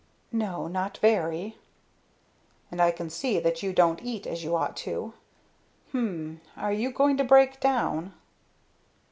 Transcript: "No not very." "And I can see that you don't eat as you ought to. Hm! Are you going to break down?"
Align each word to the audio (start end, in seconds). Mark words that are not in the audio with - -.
"No 0.31 0.67
not 0.67 0.97
very." 0.97 1.59
"And 2.71 2.81
I 2.81 2.89
can 2.89 3.07
see 3.11 3.39
that 3.39 3.61
you 3.61 3.71
don't 3.71 4.01
eat 4.01 4.25
as 4.25 4.43
you 4.43 4.55
ought 4.55 4.75
to. 4.77 5.13
Hm! 5.91 6.41
Are 6.57 6.73
you 6.73 6.89
going 6.89 7.17
to 7.17 7.23
break 7.23 7.59
down?" 7.59 8.11